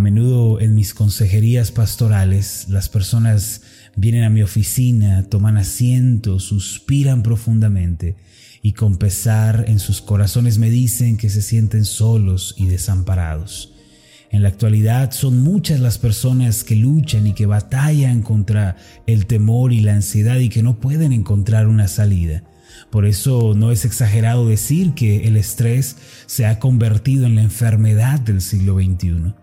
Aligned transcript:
menudo 0.00 0.60
en 0.60 0.74
mis 0.74 0.94
consejerías 0.94 1.70
pastorales 1.70 2.66
las 2.68 2.88
personas 2.88 3.62
vienen 3.94 4.24
a 4.24 4.30
mi 4.30 4.42
oficina, 4.42 5.24
toman 5.28 5.56
asiento, 5.56 6.40
suspiran 6.40 7.22
profundamente 7.22 8.16
y 8.62 8.72
con 8.72 8.96
pesar 8.96 9.64
en 9.68 9.78
sus 9.78 10.00
corazones 10.00 10.58
me 10.58 10.70
dicen 10.70 11.16
que 11.16 11.30
se 11.30 11.42
sienten 11.42 11.84
solos 11.84 12.54
y 12.58 12.66
desamparados. 12.66 13.74
En 14.30 14.42
la 14.42 14.48
actualidad 14.48 15.10
son 15.10 15.42
muchas 15.42 15.80
las 15.80 15.98
personas 15.98 16.62
que 16.62 16.76
luchan 16.76 17.26
y 17.26 17.32
que 17.32 17.46
batallan 17.46 18.22
contra 18.22 18.76
el 19.06 19.26
temor 19.26 19.72
y 19.72 19.80
la 19.80 19.94
ansiedad 19.94 20.38
y 20.38 20.48
que 20.48 20.62
no 20.62 20.78
pueden 20.78 21.12
encontrar 21.12 21.66
una 21.66 21.88
salida. 21.88 22.44
Por 22.90 23.06
eso 23.06 23.54
no 23.56 23.72
es 23.72 23.84
exagerado 23.84 24.46
decir 24.46 24.94
que 24.94 25.26
el 25.26 25.36
estrés 25.36 25.96
se 26.26 26.46
ha 26.46 26.58
convertido 26.58 27.26
en 27.26 27.34
la 27.34 27.42
enfermedad 27.42 28.20
del 28.20 28.40
siglo 28.40 28.76
XXI. 28.76 29.34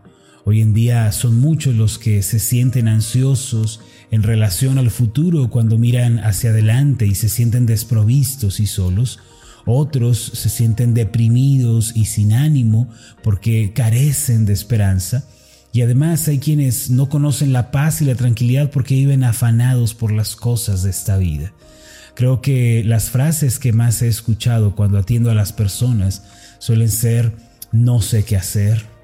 Hoy 0.50 0.62
en 0.62 0.74
día 0.74 1.12
son 1.12 1.42
muchos 1.42 1.76
los 1.76 2.00
que 2.00 2.24
se 2.24 2.40
sienten 2.40 2.88
ansiosos 2.88 3.82
en 4.12 4.24
relación 4.24 4.78
al 4.78 4.92
futuro 4.92 5.50
cuando 5.50 5.78
miran 5.78 6.20
hacia 6.20 6.52
adelante 6.52 7.06
y 7.06 7.16
se 7.16 7.28
sienten 7.28 7.66
desprovistos 7.66 8.62
y 8.62 8.66
solos. 8.66 9.20
Otros 9.66 10.18
se 10.36 10.48
sienten 10.48 10.94
deprimidos 10.94 11.92
y 11.98 12.06
sin 12.06 12.32
ánimo 12.32 12.90
porque 13.24 13.74
carecen 13.74 14.46
de 14.46 14.54
esperanza. 14.54 15.26
Y 15.74 15.82
además 15.82 16.26
hay 16.30 16.40
quienes 16.40 16.92
no 16.92 17.10
conocen 17.10 17.52
la 17.52 17.70
paz 17.70 18.02
y 18.02 18.06
la 18.06 18.16
tranquilidad 18.16 18.72
porque 18.72 18.96
viven 18.96 19.26
afanados 19.26 19.94
por 19.94 20.14
las 20.14 20.38
cosas 20.38 20.82
de 20.82 20.92
esta 20.92 21.18
vida. 21.18 21.52
Creo 22.16 22.40
que 22.40 22.86
las 22.86 23.10
frases 23.10 23.60
que 23.60 23.74
más 23.74 24.02
he 24.02 24.08
escuchado 24.08 24.78
cuando 24.78 24.98
atiendo 24.98 25.30
a 25.30 25.36
las 25.36 25.52
personas 25.52 26.24
suelen 26.60 26.90
ser 26.90 27.34
no 27.74 28.02
sé 28.02 28.24
qué 28.24 28.38
hacer, 28.38 28.97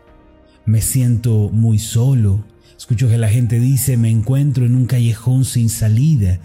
me 0.66 0.82
siento 0.82 1.50
muy 1.52 1.80
solo, 1.80 2.46
escucho 2.78 3.10
que 3.10 3.18
la 3.18 3.30
gente 3.30 3.60
dice 3.60 3.98
me 3.98 4.10
encuentro 4.10 4.66
en 4.66 4.76
un 4.76 4.86
callejón 4.86 5.46
sin 5.46 5.70
salida, 5.70 6.40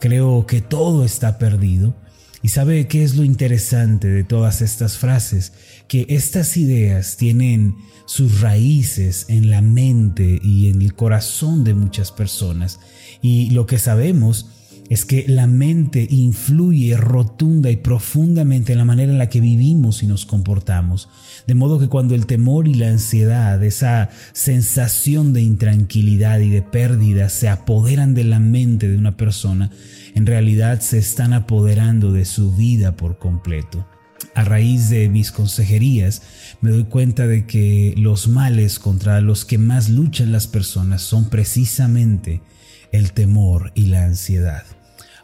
creo 0.00 0.46
que 0.46 0.60
todo 0.60 1.04
está 1.04 1.38
perdido. 1.38 1.94
Y 2.42 2.48
sabe 2.48 2.88
qué 2.88 3.02
es 3.02 3.16
lo 3.16 3.24
interesante 3.24 4.08
de 4.08 4.24
todas 4.24 4.62
estas 4.62 4.96
frases, 4.96 5.52
que 5.88 6.06
estas 6.08 6.56
ideas 6.56 7.18
tienen 7.18 7.76
sus 8.06 8.40
raíces 8.40 9.26
en 9.28 9.50
la 9.50 9.60
mente 9.60 10.40
y 10.42 10.70
en 10.70 10.80
el 10.80 10.94
corazón 10.94 11.64
de 11.64 11.74
muchas 11.74 12.12
personas. 12.12 12.80
Y 13.20 13.50
lo 13.50 13.66
que 13.66 13.78
sabemos 13.78 14.46
es 14.90 15.04
que 15.04 15.24
la 15.28 15.46
mente 15.46 16.04
influye 16.10 16.96
rotunda 16.96 17.70
y 17.70 17.76
profundamente 17.76 18.72
en 18.72 18.78
la 18.78 18.84
manera 18.84 19.12
en 19.12 19.18
la 19.18 19.28
que 19.28 19.40
vivimos 19.40 20.02
y 20.02 20.08
nos 20.08 20.26
comportamos. 20.26 21.08
De 21.46 21.54
modo 21.54 21.78
que 21.78 21.88
cuando 21.88 22.16
el 22.16 22.26
temor 22.26 22.66
y 22.66 22.74
la 22.74 22.88
ansiedad, 22.88 23.62
esa 23.62 24.10
sensación 24.32 25.32
de 25.32 25.42
intranquilidad 25.42 26.40
y 26.40 26.50
de 26.50 26.62
pérdida 26.62 27.28
se 27.28 27.48
apoderan 27.48 28.14
de 28.14 28.24
la 28.24 28.40
mente 28.40 28.88
de 28.88 28.98
una 28.98 29.16
persona, 29.16 29.70
en 30.16 30.26
realidad 30.26 30.80
se 30.80 30.98
están 30.98 31.34
apoderando 31.34 32.12
de 32.12 32.24
su 32.24 32.52
vida 32.52 32.96
por 32.96 33.16
completo. 33.18 33.86
A 34.34 34.42
raíz 34.42 34.90
de 34.90 35.08
mis 35.08 35.30
consejerías 35.30 36.22
me 36.60 36.70
doy 36.70 36.84
cuenta 36.84 37.28
de 37.28 37.46
que 37.46 37.94
los 37.96 38.26
males 38.26 38.80
contra 38.80 39.20
los 39.20 39.44
que 39.44 39.56
más 39.56 39.88
luchan 39.88 40.32
las 40.32 40.48
personas 40.48 41.02
son 41.02 41.30
precisamente 41.30 42.42
el 42.90 43.12
temor 43.12 43.70
y 43.76 43.86
la 43.86 44.04
ansiedad. 44.04 44.64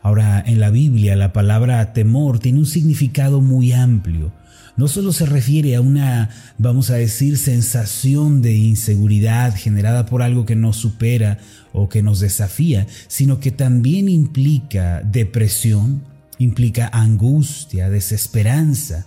Ahora, 0.06 0.40
en 0.46 0.60
la 0.60 0.70
Biblia 0.70 1.16
la 1.16 1.32
palabra 1.32 1.92
temor 1.92 2.38
tiene 2.38 2.60
un 2.60 2.66
significado 2.66 3.40
muy 3.40 3.72
amplio. 3.72 4.32
No 4.76 4.86
solo 4.86 5.12
se 5.12 5.26
refiere 5.26 5.74
a 5.74 5.80
una, 5.80 6.30
vamos 6.58 6.90
a 6.90 6.94
decir, 6.94 7.36
sensación 7.36 8.40
de 8.40 8.54
inseguridad 8.54 9.56
generada 9.56 10.06
por 10.06 10.22
algo 10.22 10.46
que 10.46 10.54
nos 10.54 10.76
supera 10.76 11.38
o 11.72 11.88
que 11.88 12.04
nos 12.04 12.20
desafía, 12.20 12.86
sino 13.08 13.40
que 13.40 13.50
también 13.50 14.08
implica 14.08 15.02
depresión, 15.02 16.04
implica 16.38 16.88
angustia, 16.92 17.90
desesperanza. 17.90 19.06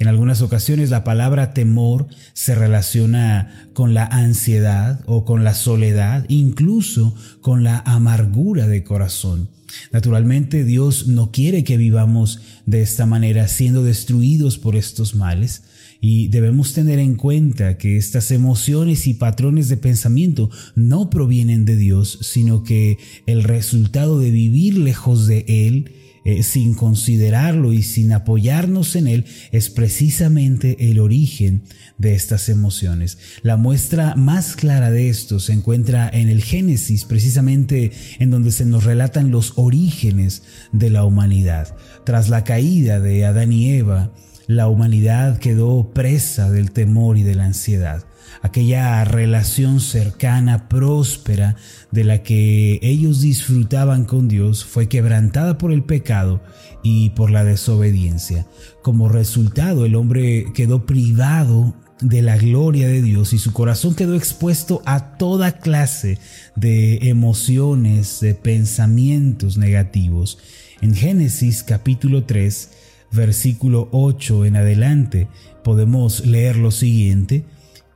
En 0.00 0.08
algunas 0.08 0.42
ocasiones 0.42 0.90
la 0.90 1.04
palabra 1.04 1.54
temor 1.54 2.08
se 2.32 2.56
relaciona 2.56 3.68
con 3.72 3.94
la 3.94 4.04
ansiedad 4.04 5.00
o 5.06 5.24
con 5.24 5.44
la 5.44 5.54
soledad, 5.54 6.24
incluso 6.26 7.14
con 7.40 7.62
la 7.62 7.84
amargura 7.86 8.66
de 8.66 8.82
corazón. 8.82 9.48
Naturalmente 9.92 10.64
Dios 10.64 11.06
no 11.06 11.30
quiere 11.30 11.64
que 11.64 11.76
vivamos 11.76 12.40
de 12.66 12.82
esta 12.82 13.06
manera 13.06 13.48
siendo 13.48 13.82
destruidos 13.82 14.58
por 14.58 14.76
estos 14.76 15.14
males. 15.14 15.62
Y 16.00 16.28
debemos 16.28 16.72
tener 16.72 16.98
en 16.98 17.14
cuenta 17.14 17.76
que 17.76 17.98
estas 17.98 18.30
emociones 18.30 19.06
y 19.06 19.14
patrones 19.14 19.68
de 19.68 19.76
pensamiento 19.76 20.50
no 20.74 21.10
provienen 21.10 21.66
de 21.66 21.76
Dios, 21.76 22.18
sino 22.22 22.62
que 22.62 22.96
el 23.26 23.42
resultado 23.42 24.18
de 24.18 24.30
vivir 24.30 24.78
lejos 24.78 25.26
de 25.26 25.44
Él 25.46 25.92
eh, 26.24 26.42
sin 26.42 26.74
considerarlo 26.74 27.72
y 27.72 27.82
sin 27.82 28.12
apoyarnos 28.12 28.94
en 28.96 29.06
él 29.06 29.24
es 29.52 29.70
precisamente 29.70 30.90
el 30.90 31.00
origen 31.00 31.62
de 31.96 32.14
estas 32.14 32.48
emociones. 32.48 33.18
La 33.42 33.56
muestra 33.56 34.14
más 34.16 34.56
clara 34.56 34.90
de 34.90 35.08
esto 35.08 35.40
se 35.40 35.52
encuentra 35.52 36.10
en 36.12 36.28
el 36.28 36.42
Génesis, 36.42 37.04
precisamente 37.04 37.92
en 38.18 38.30
donde 38.30 38.52
se 38.52 38.64
nos 38.64 38.84
relatan 38.84 39.30
los 39.30 39.54
orígenes 39.56 40.42
de 40.72 40.90
la 40.90 41.04
humanidad. 41.04 41.74
Tras 42.04 42.28
la 42.28 42.44
caída 42.44 43.00
de 43.00 43.24
Adán 43.24 43.52
y 43.52 43.70
Eva, 43.70 44.12
la 44.50 44.66
humanidad 44.66 45.38
quedó 45.38 45.90
presa 45.94 46.50
del 46.50 46.72
temor 46.72 47.16
y 47.16 47.22
de 47.22 47.36
la 47.36 47.44
ansiedad 47.44 48.04
aquella 48.42 49.04
relación 49.04 49.80
cercana, 49.80 50.68
próspera, 50.68 51.56
de 51.90 52.04
la 52.04 52.22
que 52.22 52.78
ellos 52.82 53.20
disfrutaban 53.20 54.04
con 54.04 54.28
Dios, 54.28 54.64
fue 54.64 54.88
quebrantada 54.88 55.58
por 55.58 55.72
el 55.72 55.82
pecado 55.82 56.40
y 56.82 57.10
por 57.10 57.30
la 57.30 57.44
desobediencia. 57.44 58.46
Como 58.82 59.08
resultado, 59.08 59.84
el 59.84 59.94
hombre 59.94 60.46
quedó 60.54 60.86
privado 60.86 61.74
de 62.00 62.22
la 62.22 62.38
gloria 62.38 62.88
de 62.88 63.02
Dios 63.02 63.34
y 63.34 63.38
su 63.38 63.52
corazón 63.52 63.94
quedó 63.94 64.14
expuesto 64.14 64.80
a 64.86 65.18
toda 65.18 65.58
clase 65.58 66.18
de 66.56 67.10
emociones, 67.10 68.20
de 68.20 68.34
pensamientos 68.34 69.58
negativos. 69.58 70.38
En 70.80 70.94
Génesis 70.94 71.62
capítulo 71.62 72.24
3, 72.24 72.70
versículo 73.12 73.88
8 73.92 74.44
en 74.44 74.56
adelante, 74.56 75.28
podemos 75.62 76.24
leer 76.26 76.56
lo 76.56 76.70
siguiente 76.70 77.44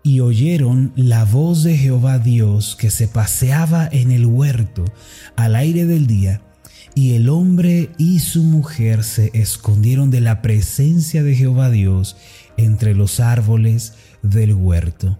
y 0.02 0.20
oyeron 0.20 0.92
la 0.96 1.24
voz 1.24 1.64
de 1.64 1.76
Jehová 1.76 2.18
Dios 2.18 2.76
que 2.76 2.90
se 2.90 3.08
paseaba 3.08 3.88
en 3.90 4.10
el 4.10 4.26
huerto 4.26 4.84
al 5.34 5.56
aire 5.56 5.86
del 5.86 6.06
día, 6.06 6.42
y 6.94 7.14
el 7.14 7.28
hombre 7.28 7.90
y 7.98 8.20
su 8.20 8.44
mujer 8.44 9.02
se 9.02 9.30
escondieron 9.32 10.10
de 10.10 10.20
la 10.20 10.42
presencia 10.42 11.22
de 11.22 11.34
Jehová 11.34 11.70
Dios 11.70 12.16
entre 12.56 12.94
los 12.94 13.18
árboles 13.18 13.94
del 14.22 14.54
huerto. 14.54 15.18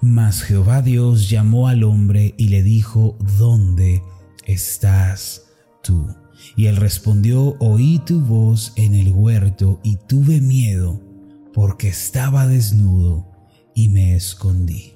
Mas 0.00 0.42
Jehová 0.42 0.82
Dios 0.82 1.30
llamó 1.30 1.68
al 1.68 1.84
hombre 1.84 2.34
y 2.36 2.48
le 2.48 2.62
dijo, 2.62 3.16
¿dónde 3.38 4.02
estás 4.46 5.42
tú? 5.82 6.23
Y 6.56 6.66
él 6.66 6.76
respondió, 6.76 7.56
oí 7.58 8.00
tu 8.04 8.20
voz 8.20 8.72
en 8.76 8.94
el 8.94 9.12
huerto 9.12 9.80
y 9.82 9.96
tuve 9.96 10.40
miedo 10.40 11.00
porque 11.52 11.88
estaba 11.88 12.46
desnudo 12.46 13.26
y 13.74 13.88
me 13.88 14.14
escondí. 14.14 14.94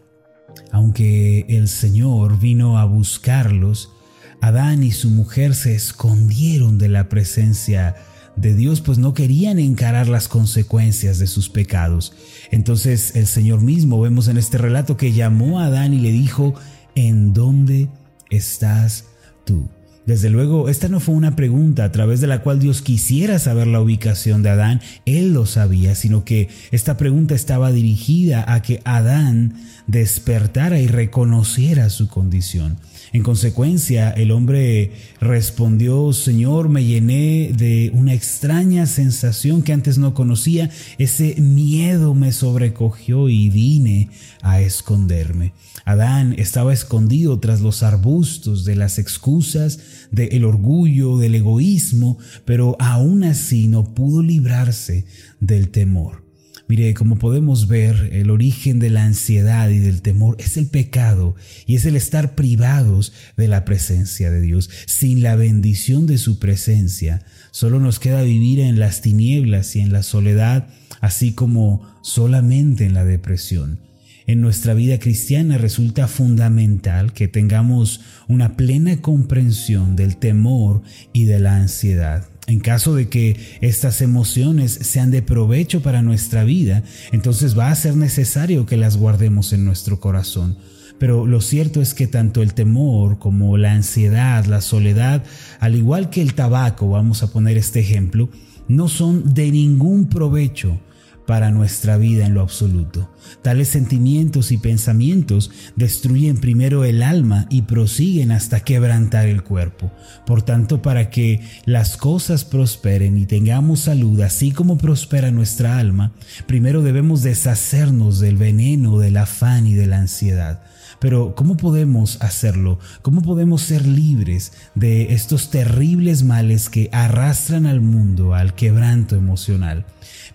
Aunque 0.72 1.46
el 1.48 1.68
Señor 1.68 2.38
vino 2.38 2.78
a 2.78 2.84
buscarlos, 2.84 3.92
Adán 4.40 4.82
y 4.82 4.92
su 4.92 5.10
mujer 5.10 5.54
se 5.54 5.74
escondieron 5.74 6.78
de 6.78 6.88
la 6.88 7.08
presencia 7.08 7.96
de 8.36 8.54
Dios, 8.54 8.80
pues 8.80 8.98
no 8.98 9.14
querían 9.14 9.58
encarar 9.58 10.08
las 10.08 10.28
consecuencias 10.28 11.18
de 11.18 11.26
sus 11.26 11.48
pecados. 11.48 12.12
Entonces 12.50 13.16
el 13.16 13.26
Señor 13.26 13.62
mismo 13.62 14.00
vemos 14.00 14.28
en 14.28 14.36
este 14.36 14.58
relato 14.58 14.96
que 14.96 15.12
llamó 15.12 15.58
a 15.58 15.66
Adán 15.66 15.92
y 15.92 16.00
le 16.00 16.12
dijo, 16.12 16.54
¿en 16.94 17.32
dónde 17.32 17.88
estás 18.30 19.06
tú? 19.44 19.68
Desde 20.08 20.30
luego, 20.30 20.70
esta 20.70 20.88
no 20.88 21.00
fue 21.00 21.14
una 21.14 21.36
pregunta 21.36 21.84
a 21.84 21.92
través 21.92 22.22
de 22.22 22.26
la 22.26 22.40
cual 22.40 22.58
Dios 22.58 22.80
quisiera 22.80 23.38
saber 23.38 23.66
la 23.66 23.82
ubicación 23.82 24.42
de 24.42 24.48
Adán, 24.48 24.80
él 25.04 25.34
lo 25.34 25.44
sabía, 25.44 25.94
sino 25.94 26.24
que 26.24 26.48
esta 26.70 26.96
pregunta 26.96 27.34
estaba 27.34 27.72
dirigida 27.72 28.50
a 28.50 28.62
que 28.62 28.80
Adán 28.86 29.52
despertara 29.86 30.80
y 30.80 30.86
reconociera 30.86 31.90
su 31.90 32.08
condición. 32.08 32.78
En 33.12 33.22
consecuencia, 33.22 34.10
el 34.10 34.30
hombre 34.30 34.92
respondió, 35.20 36.12
Señor, 36.12 36.68
me 36.68 36.84
llené 36.84 37.52
de 37.56 37.90
una 37.94 38.12
extraña 38.12 38.86
sensación 38.86 39.62
que 39.62 39.72
antes 39.72 39.96
no 39.98 40.12
conocía, 40.12 40.70
ese 40.98 41.36
miedo 41.40 42.14
me 42.14 42.32
sobrecogió 42.32 43.28
y 43.28 43.48
vine 43.48 44.10
a 44.42 44.60
esconderme. 44.60 45.54
Adán 45.84 46.34
estaba 46.36 46.74
escondido 46.74 47.40
tras 47.40 47.60
los 47.60 47.82
arbustos 47.82 48.64
de 48.64 48.76
las 48.76 48.98
excusas, 48.98 49.78
del 50.10 50.44
orgullo, 50.44 51.16
del 51.16 51.34
egoísmo, 51.34 52.18
pero 52.44 52.76
aún 52.78 53.24
así 53.24 53.68
no 53.68 53.94
pudo 53.94 54.22
librarse 54.22 55.06
del 55.40 55.70
temor. 55.70 56.27
Mire, 56.68 56.92
como 56.92 57.16
podemos 57.18 57.66
ver, 57.66 58.10
el 58.12 58.28
origen 58.28 58.78
de 58.78 58.90
la 58.90 59.04
ansiedad 59.04 59.70
y 59.70 59.78
del 59.78 60.02
temor 60.02 60.36
es 60.38 60.58
el 60.58 60.66
pecado 60.66 61.34
y 61.66 61.76
es 61.76 61.86
el 61.86 61.96
estar 61.96 62.34
privados 62.34 63.14
de 63.38 63.48
la 63.48 63.64
presencia 63.64 64.30
de 64.30 64.42
Dios. 64.42 64.68
Sin 64.86 65.22
la 65.22 65.34
bendición 65.34 66.06
de 66.06 66.18
su 66.18 66.38
presencia, 66.38 67.22
solo 67.52 67.80
nos 67.80 67.98
queda 67.98 68.20
vivir 68.20 68.60
en 68.60 68.78
las 68.78 69.00
tinieblas 69.00 69.76
y 69.76 69.80
en 69.80 69.92
la 69.92 70.02
soledad, 70.02 70.68
así 71.00 71.32
como 71.32 71.88
solamente 72.02 72.84
en 72.84 72.92
la 72.92 73.06
depresión. 73.06 73.80
En 74.26 74.42
nuestra 74.42 74.74
vida 74.74 74.98
cristiana 74.98 75.56
resulta 75.56 76.06
fundamental 76.06 77.14
que 77.14 77.28
tengamos 77.28 78.02
una 78.28 78.58
plena 78.58 79.00
comprensión 79.00 79.96
del 79.96 80.18
temor 80.18 80.82
y 81.14 81.24
de 81.24 81.40
la 81.40 81.56
ansiedad. 81.56 82.28
En 82.48 82.60
caso 82.60 82.94
de 82.94 83.10
que 83.10 83.36
estas 83.60 84.00
emociones 84.00 84.72
sean 84.72 85.10
de 85.10 85.20
provecho 85.20 85.82
para 85.82 86.00
nuestra 86.00 86.44
vida, 86.44 86.82
entonces 87.12 87.58
va 87.58 87.70
a 87.70 87.74
ser 87.74 87.94
necesario 87.94 88.64
que 88.64 88.78
las 88.78 88.96
guardemos 88.96 89.52
en 89.52 89.66
nuestro 89.66 90.00
corazón. 90.00 90.56
Pero 90.98 91.26
lo 91.26 91.42
cierto 91.42 91.82
es 91.82 91.92
que 91.92 92.06
tanto 92.06 92.40
el 92.40 92.54
temor 92.54 93.18
como 93.18 93.58
la 93.58 93.72
ansiedad, 93.72 94.46
la 94.46 94.62
soledad, 94.62 95.24
al 95.60 95.76
igual 95.76 96.08
que 96.08 96.22
el 96.22 96.32
tabaco, 96.32 96.88
vamos 96.88 97.22
a 97.22 97.30
poner 97.30 97.58
este 97.58 97.80
ejemplo, 97.80 98.30
no 98.66 98.88
son 98.88 99.34
de 99.34 99.50
ningún 99.50 100.08
provecho 100.08 100.80
para 101.28 101.50
nuestra 101.50 101.98
vida 101.98 102.24
en 102.24 102.32
lo 102.32 102.40
absoluto. 102.40 103.10
Tales 103.42 103.68
sentimientos 103.68 104.50
y 104.50 104.56
pensamientos 104.56 105.50
destruyen 105.76 106.38
primero 106.38 106.84
el 106.84 107.02
alma 107.02 107.44
y 107.50 107.62
prosiguen 107.62 108.32
hasta 108.32 108.60
quebrantar 108.60 109.28
el 109.28 109.42
cuerpo. 109.42 109.92
Por 110.24 110.40
tanto, 110.40 110.80
para 110.80 111.10
que 111.10 111.42
las 111.66 111.98
cosas 111.98 112.46
prosperen 112.46 113.18
y 113.18 113.26
tengamos 113.26 113.80
salud, 113.80 114.18
así 114.22 114.52
como 114.52 114.78
prospera 114.78 115.30
nuestra 115.30 115.76
alma, 115.76 116.12
primero 116.46 116.80
debemos 116.80 117.22
deshacernos 117.22 118.20
del 118.20 118.38
veneno, 118.38 118.98
del 118.98 119.18
afán 119.18 119.66
y 119.66 119.74
de 119.74 119.86
la 119.86 119.98
ansiedad. 119.98 120.62
Pero 120.98 121.34
¿cómo 121.34 121.58
podemos 121.58 122.22
hacerlo? 122.22 122.78
¿Cómo 123.02 123.20
podemos 123.20 123.60
ser 123.60 123.86
libres 123.86 124.52
de 124.74 125.12
estos 125.12 125.50
terribles 125.50 126.22
males 126.22 126.70
que 126.70 126.88
arrastran 126.90 127.66
al 127.66 127.82
mundo 127.82 128.34
al 128.34 128.54
quebranto 128.54 129.14
emocional? 129.14 129.84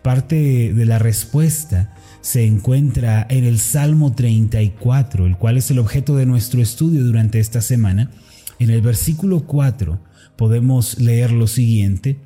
Parte 0.03 0.73
de 0.73 0.85
la 0.85 0.99
respuesta 0.99 1.95
se 2.21 2.45
encuentra 2.45 3.25
en 3.29 3.45
el 3.45 3.59
Salmo 3.59 4.13
34, 4.13 5.25
el 5.25 5.37
cual 5.37 5.57
es 5.57 5.71
el 5.71 5.79
objeto 5.79 6.15
de 6.15 6.25
nuestro 6.25 6.61
estudio 6.61 7.03
durante 7.03 7.39
esta 7.39 7.61
semana. 7.61 8.11
En 8.59 8.69
el 8.69 8.81
versículo 8.81 9.47
4 9.47 9.99
podemos 10.35 10.99
leer 10.99 11.31
lo 11.31 11.47
siguiente, 11.47 12.19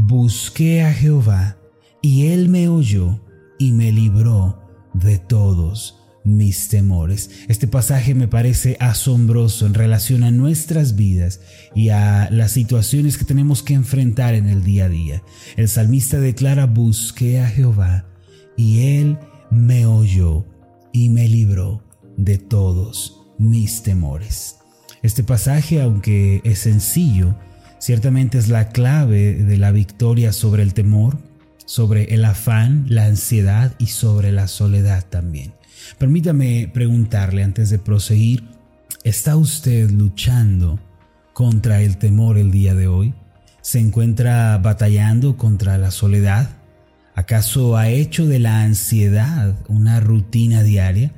Busqué 0.00 0.84
a 0.84 0.92
Jehová 0.92 1.56
y 2.00 2.26
él 2.26 2.48
me 2.48 2.68
oyó 2.68 3.20
y 3.58 3.72
me 3.72 3.90
libró 3.90 4.62
de 4.94 5.18
todos 5.18 5.97
mis 6.28 6.68
temores. 6.68 7.30
Este 7.48 7.66
pasaje 7.66 8.14
me 8.14 8.28
parece 8.28 8.76
asombroso 8.80 9.66
en 9.66 9.74
relación 9.74 10.22
a 10.22 10.30
nuestras 10.30 10.94
vidas 10.94 11.40
y 11.74 11.88
a 11.88 12.28
las 12.30 12.52
situaciones 12.52 13.16
que 13.16 13.24
tenemos 13.24 13.62
que 13.62 13.74
enfrentar 13.74 14.34
en 14.34 14.48
el 14.48 14.62
día 14.62 14.84
a 14.84 14.88
día. 14.88 15.22
El 15.56 15.68
salmista 15.68 16.20
declara, 16.20 16.66
busqué 16.66 17.40
a 17.40 17.48
Jehová 17.48 18.06
y 18.56 18.96
él 18.96 19.18
me 19.50 19.86
oyó 19.86 20.44
y 20.92 21.08
me 21.08 21.28
libró 21.28 21.82
de 22.16 22.38
todos 22.38 23.22
mis 23.38 23.82
temores. 23.82 24.56
Este 25.02 25.22
pasaje, 25.22 25.80
aunque 25.80 26.42
es 26.44 26.58
sencillo, 26.58 27.36
ciertamente 27.78 28.36
es 28.36 28.48
la 28.48 28.68
clave 28.70 29.34
de 29.34 29.56
la 29.56 29.70
victoria 29.70 30.32
sobre 30.32 30.62
el 30.62 30.74
temor, 30.74 31.18
sobre 31.64 32.14
el 32.14 32.24
afán, 32.24 32.86
la 32.88 33.06
ansiedad 33.06 33.74
y 33.78 33.86
sobre 33.86 34.32
la 34.32 34.48
soledad 34.48 35.04
también. 35.08 35.57
Permítame 35.98 36.70
preguntarle 36.72 37.42
antes 37.42 37.70
de 37.70 37.78
proseguir, 37.78 38.44
¿está 39.04 39.36
usted 39.36 39.90
luchando 39.90 40.78
contra 41.32 41.82
el 41.82 41.98
temor 41.98 42.38
el 42.38 42.50
día 42.50 42.74
de 42.74 42.88
hoy? 42.88 43.14
¿Se 43.62 43.78
encuentra 43.78 44.58
batallando 44.58 45.36
contra 45.36 45.78
la 45.78 45.90
soledad? 45.90 46.56
¿Acaso 47.14 47.76
ha 47.76 47.88
hecho 47.88 48.26
de 48.26 48.38
la 48.38 48.62
ansiedad 48.62 49.56
una 49.68 50.00
rutina 50.00 50.62
diaria? 50.62 51.12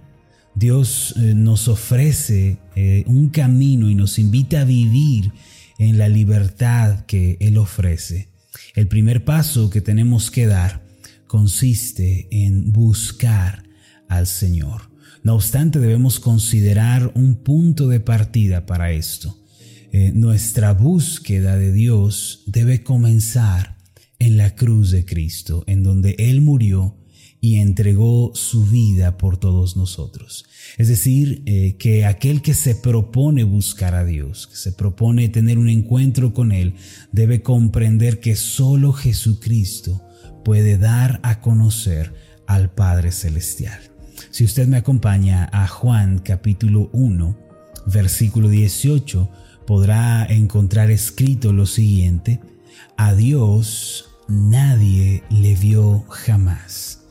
Dios 0.55 1.15
eh, 1.17 1.35
nos 1.35 1.69
ofrece 1.69 2.59
eh, 2.75 3.05
un 3.07 3.29
camino 3.29 3.89
y 3.89 3.95
nos 3.95 4.19
invita 4.19 4.63
a 4.63 4.65
vivir 4.65 5.33
en 5.79 5.97
la 5.97 6.09
libertad 6.09 7.05
que 7.07 7.37
Él 7.41 7.57
ofrece. 7.57 8.29
El 8.75 8.89
primer 8.89 9.25
paso 9.25 9.71
que 9.71 9.81
tenemos 9.81 10.31
que 10.31 10.47
dar 10.47 10.83
consiste 11.27 12.29
en 12.31 12.73
buscar 12.73 13.70
al 14.11 14.27
Señor. 14.27 14.91
No 15.23 15.35
obstante, 15.35 15.79
debemos 15.79 16.21
considerar 16.21 17.13
un 17.15 17.37
punto 17.37 17.89
de 17.89 18.01
partida 18.01 18.67
para 18.67 18.93
esto. 18.93 19.39
Eh, 19.93 20.13
nuestra 20.15 20.73
búsqueda 20.73 21.57
de 21.57 21.73
Dios 21.73 22.43
debe 22.47 22.83
comenzar 22.83 23.79
en 24.19 24.37
la 24.37 24.55
cruz 24.55 24.91
de 24.91 25.05
Cristo, 25.05 25.65
en 25.67 25.83
donde 25.83 26.17
Él 26.19 26.43
murió 26.43 26.97
y 27.41 27.57
entregó 27.57 28.33
su 28.35 28.67
vida 28.67 29.17
por 29.17 29.39
todos 29.39 29.77
nosotros. 29.77 30.45
Es 30.77 30.89
decir, 30.89 31.43
eh, 31.47 31.77
que 31.79 32.05
aquel 32.05 32.43
que 32.43 32.55
se 32.55 32.75
propone 32.75 33.45
buscar 33.45 33.95
a 33.95 34.05
Dios, 34.05 34.47
que 34.47 34.57
se 34.57 34.73
propone 34.73 35.29
tener 35.29 35.59
un 35.59 35.69
encuentro 35.69 36.35
con 36.35 36.53
Él, 36.53 36.75
debe 37.13 37.43
comprender 37.43 38.21
que 38.21 38.37
solo 38.37 38.93
Jesucristo 38.93 40.03
puede 40.45 40.79
dar 40.79 41.21
a 41.23 41.41
conocer 41.41 42.13
al 42.47 42.73
Padre 42.75 43.13
Celestial. 43.13 43.90
Si 44.31 44.45
usted 44.45 44.67
me 44.69 44.77
acompaña 44.77 45.49
a 45.53 45.67
Juan 45.67 46.19
capítulo 46.19 46.91
1, 46.93 47.37
versículo 47.87 48.49
18, 48.49 49.31
podrá 49.67 50.27
encontrar 50.27 50.91
escrito 50.91 51.53
lo 51.53 51.67
siguiente, 51.67 52.41
a 52.97 53.15
Dios 53.15 54.11
nadie 54.29 55.25
le 55.31 55.55
vio 55.55 56.05
jamás. 56.09 57.05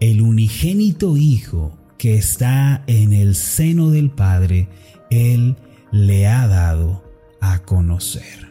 El 0.00 0.22
unigénito 0.22 1.16
Hijo 1.16 1.78
que 1.98 2.16
está 2.16 2.82
en 2.86 3.12
el 3.12 3.34
seno 3.34 3.90
del 3.90 4.10
Padre, 4.10 4.68
Él 5.10 5.56
le 5.90 6.26
ha 6.26 6.46
dado 6.46 7.04
a 7.40 7.60
conocer. 7.60 8.48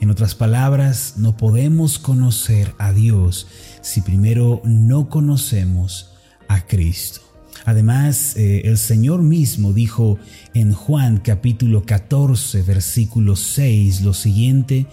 En 0.00 0.10
otras 0.10 0.34
palabras, 0.34 1.14
no 1.16 1.36
podemos 1.36 1.98
conocer 1.98 2.74
a 2.78 2.92
Dios 2.92 3.48
si 3.82 4.02
primero 4.02 4.62
no 4.64 5.08
conocemos 5.08 6.12
a 6.48 6.66
Cristo. 6.66 7.25
Además, 7.66 8.36
eh, 8.36 8.62
el 8.64 8.78
Señor 8.78 9.22
mismo 9.22 9.72
dijo 9.72 10.20
en 10.54 10.72
Juan 10.72 11.18
capítulo 11.18 11.84
14, 11.84 12.62
versículo 12.62 13.34
6 13.34 14.02
lo 14.02 14.14
siguiente, 14.14 14.86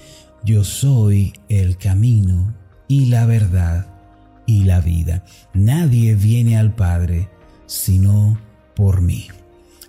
yo 0.44 0.64
soy 0.64 1.34
el 1.50 1.78
camino 1.78 2.52
y 2.88 3.06
la 3.06 3.28
verdad 3.28 3.86
y 4.48 4.64
la 4.64 4.82
vida. 4.82 5.24
Nadie 5.54 6.16
viene 6.16 6.58
al 6.58 6.74
Padre 6.74 7.30
sino 7.68 8.40
por 8.76 9.02
mí. 9.02 9.28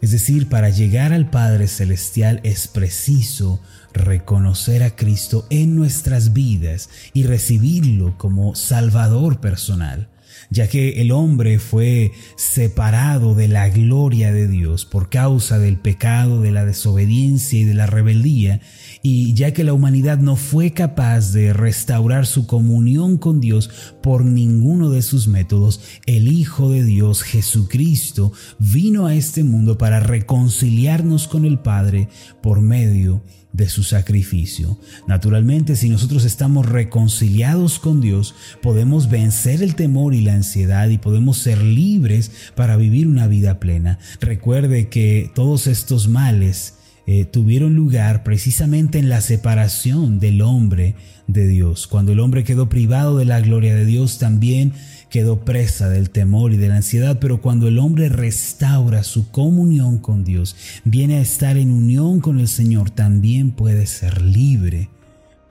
Es 0.03 0.11
decir, 0.11 0.51
para 0.51 0.69
llegar 0.69 1.15
al 1.15 1.31
Padre 1.31 1.69
Celestial 1.69 2.41
es 2.43 2.69
preciso 2.69 3.61
reconocer 3.95 4.83
a 4.83 4.95
Cristo 4.95 5.47
en 5.49 5.75
nuestras 5.75 6.35
vidas 6.35 6.91
y 7.15 7.23
recibirlo 7.23 8.19
como 8.19 8.55
Salvador 8.55 9.41
personal 9.41 10.11
ya 10.55 10.69
que 10.69 11.01
el 11.03 11.11
hombre 11.11 11.59
fue 11.59 12.13
separado 12.37 13.35
de 13.35 13.49
la 13.49 13.69
gloria 13.69 14.33
de 14.33 14.47
Dios 14.47 14.85
por 14.85 15.11
causa 15.11 15.59
del 15.59 15.79
pecado, 15.79 16.41
de 16.41 16.53
la 16.53 16.65
desobediencia 16.65 17.59
y 17.59 17.65
de 17.65 17.75
la 17.75 17.87
rebeldía, 17.87 18.61
y 19.07 19.35
ya 19.35 19.53
que 19.53 19.65
la 19.65 19.75
humanidad 19.75 20.17
no 20.17 20.35
fue 20.35 20.71
capaz 20.71 21.35
de 21.35 21.53
restaurar 21.53 22.25
su 22.25 22.47
comunión 22.47 23.19
con 23.19 23.39
Dios 23.39 23.69
por 24.03 24.25
ninguno 24.25 24.89
de 24.89 25.03
sus 25.03 25.29
métodos, 25.29 25.83
el 26.07 26.27
Hijo 26.27 26.71
de 26.71 26.85
Dios, 26.85 27.23
Jesucristo, 27.23 28.33
vino 28.59 29.05
a 29.05 29.15
este 29.15 29.45
mundo 29.45 29.77
para 29.77 30.01
reconciliarnos 30.01 31.29
con 31.29 31.45
el 31.45 31.59
Padre 31.59 32.09
por 32.43 32.63
medio 32.63 33.23
de 33.53 33.69
su 33.69 33.83
sacrificio. 33.83 34.81
Naturalmente, 35.07 35.77
si 35.77 35.91
nosotros 35.91 36.25
estamos 36.25 36.65
reconciliados 36.65 37.79
con 37.79 38.01
Dios, 38.01 38.35
podemos 38.63 39.11
vencer 39.11 39.63
el 39.63 39.75
temor 39.75 40.15
y 40.15 40.23
la 40.23 40.33
ansiedad 40.33 40.89
y 40.89 40.97
podemos 40.97 41.37
ser 41.37 41.63
libres 41.63 42.31
para 42.55 42.79
vivir 42.79 43.07
una 43.07 43.27
vida 43.27 43.61
plena. 43.61 43.99
Recuerde 44.19 44.89
que 44.89 45.31
todos 45.35 45.67
estos 45.67 46.09
males 46.09 46.79
eh, 47.07 47.25
tuvieron 47.25 47.75
lugar 47.75 48.23
precisamente 48.25 48.99
en 48.99 49.09
la 49.09 49.21
separación 49.21 50.19
del 50.21 50.41
hombre 50.41 50.95
de 51.27 51.47
Dios. 51.47 51.87
Cuando 51.87 52.13
el 52.13 52.21
hombre 52.21 52.45
quedó 52.45 52.69
privado 52.69 53.19
de 53.19 53.25
la 53.25 53.41
gloria 53.41 53.75
de 53.75 53.85
Dios, 53.85 54.19
también 54.19 54.73
quedó 55.11 55.45
presa 55.45 55.89
del 55.89 56.11
temor 56.11 56.53
y 56.53 56.57
de 56.57 56.69
la 56.69 56.77
ansiedad, 56.77 57.19
pero 57.21 57.41
cuando 57.41 57.69
el 57.69 57.79
hombre 57.79 58.09
restaura 58.09 59.05
su 59.05 59.31
comunión 59.31 59.99
con 59.99 60.25
Dios, 60.25 60.57
viene 60.85 61.17
a 61.17 61.21
estar 61.21 61.57
en 61.57 61.71
unión 61.71 62.21
con 62.21 62.41
el 62.41 62.49
Señor, 62.49 62.91
también 62.91 63.53
puede 63.53 63.87
ser 63.87 64.23
libre 64.23 64.89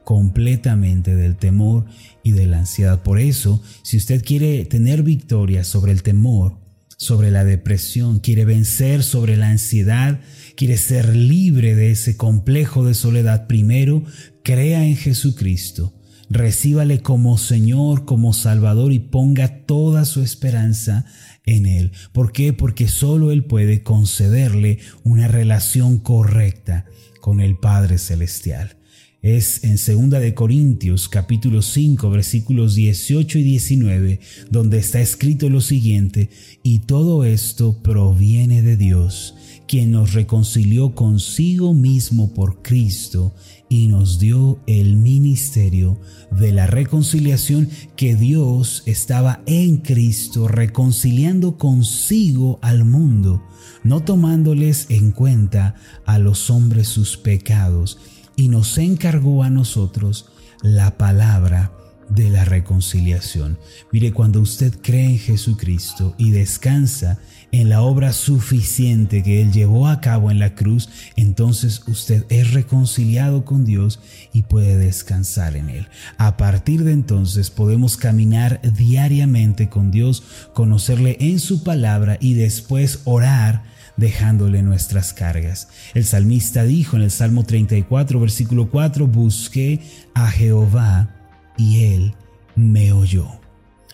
completamente 0.04 1.16
del 1.16 1.36
temor 1.36 1.86
y 2.24 2.32
de 2.32 2.46
la 2.48 2.60
ansiedad. 2.60 3.04
Por 3.04 3.20
eso, 3.20 3.62
si 3.84 3.98
usted 3.98 4.24
quiere 4.24 4.66
tener 4.66 5.04
victoria 5.04 5.64
sobre 5.64 5.92
el 5.92 6.04
temor, 6.04 6.63
sobre 7.04 7.32
la 7.32 7.44
depresión, 7.44 8.20
quiere 8.20 8.46
vencer 8.46 9.04
sobre 9.04 9.36
la 9.36 9.50
ansiedad, 9.50 10.22
quiere 10.56 10.78
ser 10.78 11.16
libre 11.16 11.76
de 11.76 11.92
ese 11.92 12.16
complejo 12.16 12.86
de 12.86 12.94
soledad, 12.94 13.46
primero 13.48 14.04
crea 14.42 14.86
en 14.86 14.96
Jesucristo, 14.96 15.94
recíbale 16.30 17.02
como 17.02 17.38
Señor, 17.38 18.06
como 18.06 18.32
Salvador 18.32 18.94
y 18.94 19.00
ponga 19.00 19.66
toda 19.66 20.06
su 20.06 20.22
esperanza 20.22 21.06
en 21.46 21.66
Él. 21.66 21.92
¿Por 22.14 22.32
qué? 22.32 22.54
Porque 22.54 22.88
solo 22.88 23.32
Él 23.32 23.44
puede 23.44 23.84
concederle 23.84 24.80
una 25.04 25.28
relación 25.28 26.00
correcta 26.00 26.86
con 27.20 27.42
el 27.42 27.58
Padre 27.58 27.98
Celestial 27.98 28.78
es 29.24 29.64
en 29.64 29.78
2 29.78 30.22
de 30.22 30.34
Corintios 30.34 31.08
capítulo 31.08 31.62
5 31.62 32.10
versículos 32.10 32.76
18 32.76 33.40
y 33.40 33.44
19 33.44 34.20
donde 34.52 34.80
está 34.80 35.00
escrito 35.00 35.50
lo 35.50 35.62
siguiente, 35.62 36.30
y 36.62 36.80
todo 36.80 37.24
esto 37.24 37.82
proviene 37.82 38.62
de 38.62 38.76
Dios, 38.76 39.36
quien 39.66 39.92
nos 39.92 40.12
reconcilió 40.12 40.94
consigo 40.94 41.74
mismo 41.74 42.34
por 42.34 42.62
Cristo 42.62 43.34
y 43.70 43.88
nos 43.88 44.20
dio 44.20 44.60
el 44.68 44.98
ministerio 44.98 45.98
de 46.30 46.52
la 46.52 46.68
reconciliación 46.68 47.70
que 47.96 48.16
Dios 48.18 48.84
estaba 48.86 49.42
en 49.46 49.78
Cristo 49.78 50.50
reconciliando 50.50 51.58
consigo 51.58 52.60
al 52.62 52.84
mundo, 52.84 53.42
no 53.86 54.02
tomándoles 54.02 54.88
en 54.90 55.12
cuenta 55.12 55.76
a 56.06 56.20
los 56.20 56.50
hombres 56.50 56.90
sus 56.90 57.16
pecados 57.16 57.98
y 58.36 58.48
nos 58.48 58.78
encargó 58.78 59.44
a 59.44 59.50
nosotros 59.50 60.28
la 60.62 60.98
palabra 60.98 61.72
de 62.10 62.30
la 62.30 62.46
reconciliación. 62.46 63.58
Mire, 63.92 64.12
cuando 64.12 64.42
usted 64.42 64.74
cree 64.82 65.06
en 65.06 65.20
Jesucristo 65.20 66.16
y 66.18 66.32
descansa 66.32 67.20
en 67.52 67.70
la 67.70 67.82
obra 67.82 68.14
suficiente 68.14 69.22
que 69.24 69.42
Él 69.42 69.52
llevó 69.52 69.88
a 69.88 70.02
cabo 70.02 70.32
en 70.32 70.40
la 70.40 70.56
cruz, 70.56 70.90
entonces 71.16 71.84
usted 71.88 72.26
es 72.30 72.52
reconciliado 72.52 73.46
con 73.46 73.64
Dios 73.64 74.00
y 74.34 74.44
puede 74.44 74.78
descansar 74.78 75.56
en 75.56 75.70
Él. 75.70 75.88
A 76.18 76.38
partir 76.38 76.84
de 76.84 76.92
entonces 76.92 77.50
podemos 77.52 77.98
caminar 77.98 78.60
diariamente 78.76 79.70
con 79.70 79.92
Dios, 79.92 80.24
conocerle 80.54 81.18
en 81.20 81.40
su 81.40 81.64
palabra 81.64 82.18
y 82.20 82.34
después 82.34 83.02
orar 83.06 83.73
dejándole 83.98 84.62
nuestras 84.62 85.14
cargas. 85.14 85.70
El 85.94 86.06
salmista 86.06 86.64
dijo 86.64 86.96
en 86.96 87.04
el 87.04 87.12
Salmo 87.12 87.44
34, 87.44 88.20
versículo 88.20 88.70
4, 88.70 89.08
busqué 89.08 89.82
a 90.14 90.30
Jehová 90.30 91.16
y 91.58 91.86
él 91.86 92.16
me 92.56 92.92
oyó. 92.92 93.28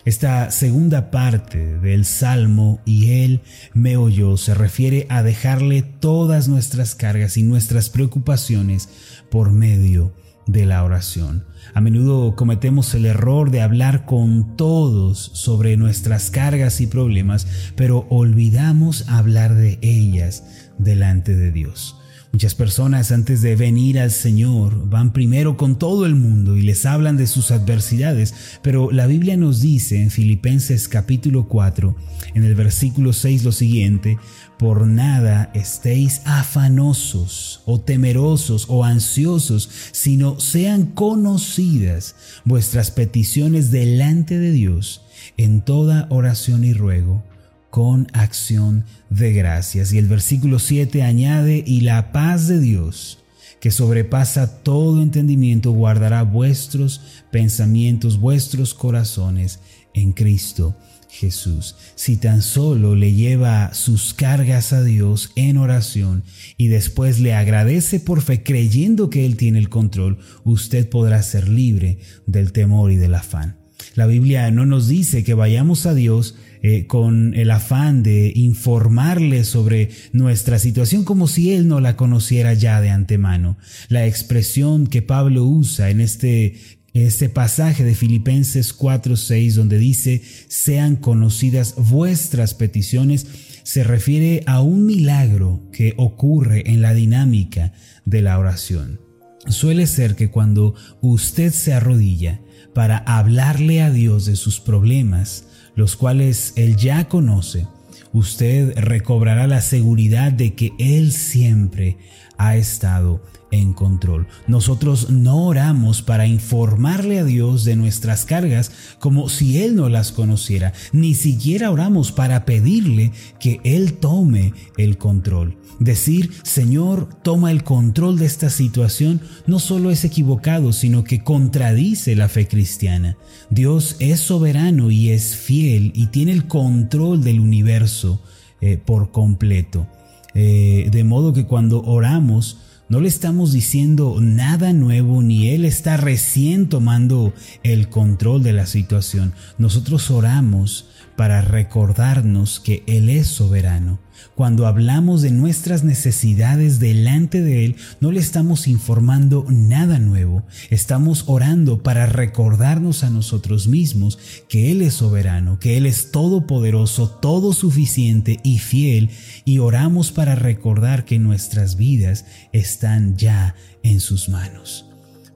Esta 0.06 0.50
segunda 0.50 1.10
parte 1.10 1.78
del 1.78 2.06
Salmo 2.06 2.80
y 2.86 3.22
Él 3.22 3.42
me 3.74 3.98
oyó 3.98 4.38
se 4.38 4.54
refiere 4.54 5.06
a 5.10 5.22
dejarle 5.22 5.82
todas 5.82 6.48
nuestras 6.48 6.94
cargas 6.94 7.36
y 7.36 7.42
nuestras 7.42 7.90
preocupaciones 7.90 8.88
por 9.30 9.52
medio 9.52 10.14
de 10.46 10.66
la 10.66 10.82
oración. 10.82 11.44
A 11.74 11.80
menudo 11.80 12.34
cometemos 12.34 12.94
el 12.94 13.06
error 13.06 13.50
de 13.50 13.62
hablar 13.62 14.04
con 14.06 14.56
todos 14.56 15.18
sobre 15.18 15.76
nuestras 15.76 16.30
cargas 16.30 16.80
y 16.80 16.86
problemas, 16.86 17.46
pero 17.76 18.06
olvidamos 18.10 19.08
hablar 19.08 19.54
de 19.54 19.78
ellas 19.82 20.70
delante 20.78 21.36
de 21.36 21.52
Dios. 21.52 21.99
Muchas 22.32 22.54
personas 22.54 23.10
antes 23.10 23.42
de 23.42 23.56
venir 23.56 23.98
al 23.98 24.12
Señor 24.12 24.88
van 24.88 25.12
primero 25.12 25.56
con 25.56 25.78
todo 25.80 26.06
el 26.06 26.14
mundo 26.14 26.56
y 26.56 26.62
les 26.62 26.86
hablan 26.86 27.16
de 27.16 27.26
sus 27.26 27.50
adversidades, 27.50 28.34
pero 28.62 28.92
la 28.92 29.08
Biblia 29.08 29.36
nos 29.36 29.60
dice 29.60 30.00
en 30.00 30.10
Filipenses 30.10 30.86
capítulo 30.86 31.48
4, 31.48 31.96
en 32.34 32.44
el 32.44 32.54
versículo 32.54 33.12
6 33.12 33.42
lo 33.42 33.50
siguiente, 33.50 34.16
por 34.60 34.86
nada 34.86 35.50
estéis 35.54 36.22
afanosos 36.24 37.62
o 37.66 37.80
temerosos 37.80 38.66
o 38.68 38.84
ansiosos, 38.84 39.68
sino 39.90 40.38
sean 40.38 40.86
conocidas 40.86 42.14
vuestras 42.44 42.92
peticiones 42.92 43.72
delante 43.72 44.38
de 44.38 44.52
Dios 44.52 45.02
en 45.36 45.62
toda 45.62 46.06
oración 46.10 46.64
y 46.64 46.74
ruego 46.74 47.24
con 47.70 48.08
acción 48.12 48.84
de 49.08 49.32
gracias. 49.32 49.92
Y 49.92 49.98
el 49.98 50.06
versículo 50.06 50.58
7 50.58 51.02
añade, 51.02 51.62
y 51.66 51.80
la 51.82 52.12
paz 52.12 52.48
de 52.48 52.60
Dios, 52.60 53.18
que 53.60 53.70
sobrepasa 53.70 54.62
todo 54.62 55.02
entendimiento, 55.02 55.72
guardará 55.72 56.22
vuestros 56.22 57.00
pensamientos, 57.30 58.18
vuestros 58.18 58.74
corazones 58.74 59.60
en 59.94 60.12
Cristo 60.12 60.76
Jesús. 61.10 61.76
Si 61.96 62.16
tan 62.16 62.40
solo 62.40 62.94
le 62.94 63.12
lleva 63.12 63.74
sus 63.74 64.14
cargas 64.14 64.72
a 64.72 64.82
Dios 64.82 65.32
en 65.34 65.56
oración 65.56 66.24
y 66.56 66.68
después 66.68 67.20
le 67.20 67.34
agradece 67.34 68.00
por 68.00 68.22
fe 68.22 68.42
creyendo 68.42 69.10
que 69.10 69.26
Él 69.26 69.36
tiene 69.36 69.58
el 69.58 69.68
control, 69.68 70.18
usted 70.44 70.88
podrá 70.88 71.22
ser 71.22 71.48
libre 71.48 71.98
del 72.26 72.52
temor 72.52 72.92
y 72.92 72.96
del 72.96 73.14
afán. 73.14 73.56
La 73.94 74.06
Biblia 74.06 74.50
no 74.50 74.66
nos 74.66 74.88
dice 74.88 75.24
que 75.24 75.34
vayamos 75.34 75.86
a 75.86 75.94
Dios 75.94 76.36
eh, 76.62 76.86
con 76.86 77.34
el 77.34 77.50
afán 77.50 78.02
de 78.02 78.32
informarle 78.34 79.44
sobre 79.44 79.90
nuestra 80.12 80.58
situación 80.58 81.04
como 81.04 81.26
si 81.26 81.52
Él 81.52 81.68
no 81.68 81.80
la 81.80 81.96
conociera 81.96 82.54
ya 82.54 82.80
de 82.80 82.90
antemano. 82.90 83.56
La 83.88 84.06
expresión 84.06 84.86
que 84.86 85.02
Pablo 85.02 85.44
usa 85.44 85.90
en 85.90 86.00
este 86.00 86.80
este 86.92 87.28
pasaje 87.28 87.84
de 87.84 87.94
Filipenses 87.94 88.76
4:6 88.76 89.54
donde 89.54 89.78
dice, 89.78 90.22
sean 90.48 90.96
conocidas 90.96 91.74
vuestras 91.76 92.54
peticiones, 92.54 93.26
se 93.62 93.84
refiere 93.84 94.42
a 94.46 94.60
un 94.60 94.86
milagro 94.86 95.68
que 95.72 95.94
ocurre 95.96 96.70
en 96.70 96.82
la 96.82 96.92
dinámica 96.92 97.72
de 98.04 98.22
la 98.22 98.38
oración. 98.38 99.00
Suele 99.46 99.86
ser 99.86 100.16
que 100.16 100.30
cuando 100.30 100.74
usted 101.00 101.52
se 101.52 101.72
arrodilla 101.72 102.40
para 102.74 102.98
hablarle 102.98 103.82
a 103.82 103.90
Dios 103.90 104.26
de 104.26 104.36
sus 104.36 104.60
problemas, 104.60 105.44
los 105.74 105.96
cuales 105.96 106.52
Él 106.56 106.76
ya 106.76 107.08
conoce, 107.08 107.66
usted 108.12 108.76
recobrará 108.78 109.46
la 109.46 109.60
seguridad 109.60 110.32
de 110.32 110.54
que 110.54 110.72
Él 110.78 111.12
siempre 111.12 111.96
ha 112.38 112.56
estado 112.56 113.20
en 113.50 113.72
control. 113.72 114.26
Nosotros 114.46 115.10
no 115.10 115.46
oramos 115.46 116.02
para 116.02 116.26
informarle 116.26 117.18
a 117.18 117.24
Dios 117.24 117.64
de 117.64 117.76
nuestras 117.76 118.24
cargas 118.24 118.70
como 118.98 119.28
si 119.28 119.62
Él 119.62 119.76
no 119.76 119.88
las 119.88 120.12
conociera, 120.12 120.72
ni 120.92 121.14
siquiera 121.14 121.70
oramos 121.70 122.12
para 122.12 122.44
pedirle 122.44 123.12
que 123.38 123.60
Él 123.64 123.94
tome 123.94 124.52
el 124.76 124.98
control. 124.98 125.56
Decir, 125.78 126.30
Señor, 126.42 127.08
toma 127.22 127.50
el 127.50 127.64
control 127.64 128.18
de 128.18 128.26
esta 128.26 128.50
situación 128.50 129.22
no 129.46 129.58
solo 129.58 129.90
es 129.90 130.04
equivocado, 130.04 130.74
sino 130.74 131.04
que 131.04 131.24
contradice 131.24 132.14
la 132.14 132.28
fe 132.28 132.46
cristiana. 132.46 133.16
Dios 133.48 133.96
es 133.98 134.20
soberano 134.20 134.90
y 134.90 135.08
es 135.08 135.36
fiel 135.36 135.92
y 135.94 136.08
tiene 136.08 136.32
el 136.32 136.46
control 136.46 137.24
del 137.24 137.40
universo 137.40 138.22
eh, 138.60 138.76
por 138.76 139.10
completo. 139.10 139.86
Eh, 140.34 140.88
de 140.92 141.02
modo 141.02 141.32
que 141.32 141.46
cuando 141.46 141.82
oramos, 141.82 142.58
no 142.90 143.00
le 143.00 143.06
estamos 143.06 143.52
diciendo 143.52 144.16
nada 144.20 144.72
nuevo 144.72 145.22
ni 145.22 145.48
Él 145.48 145.64
está 145.64 145.96
recién 145.96 146.68
tomando 146.68 147.32
el 147.62 147.88
control 147.88 148.42
de 148.42 148.52
la 148.52 148.66
situación. 148.66 149.32
Nosotros 149.58 150.10
oramos 150.10 150.86
para 151.20 151.42
recordarnos 151.42 152.60
que 152.60 152.82
Él 152.86 153.10
es 153.10 153.26
soberano 153.26 153.98
cuando 154.34 154.66
hablamos 154.66 155.20
de 155.20 155.30
nuestras 155.30 155.84
necesidades 155.84 156.80
delante 156.80 157.42
de 157.42 157.66
Él, 157.66 157.76
no 158.00 158.10
le 158.10 158.20
estamos 158.20 158.68
informando 158.68 159.44
nada 159.50 159.98
nuevo. 159.98 160.44
Estamos 160.70 161.24
orando 161.26 161.82
para 161.82 162.06
recordarnos 162.06 163.04
a 163.04 163.10
nosotros 163.10 163.66
mismos 163.66 164.18
que 164.48 164.72
Él 164.72 164.80
es 164.80 164.94
soberano, 164.94 165.58
que 165.58 165.76
Él 165.76 165.84
es 165.84 166.10
todopoderoso, 166.10 167.10
todo 167.10 167.52
suficiente 167.52 168.40
y 168.42 168.60
fiel, 168.60 169.10
y 169.44 169.58
oramos 169.58 170.10
para 170.10 170.36
recordar 170.36 171.04
que 171.04 171.18
nuestras 171.18 171.76
vidas 171.76 172.24
están 172.52 173.18
ya 173.18 173.54
en 173.82 174.00
sus 174.00 174.30
manos. 174.30 174.89